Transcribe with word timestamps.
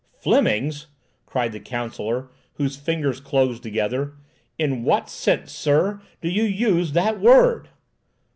"Flemings!" 0.17 0.87
cried 1.27 1.51
the 1.51 1.59
counsellor, 1.59 2.31
whose 2.53 2.75
fingers 2.75 3.19
closed 3.19 3.61
together. 3.61 4.15
"In 4.57 4.83
what 4.83 5.11
sense, 5.11 5.51
sir, 5.51 6.01
do 6.21 6.27
you 6.27 6.41
use 6.41 6.93
that 6.93 7.19
word?" 7.21 7.69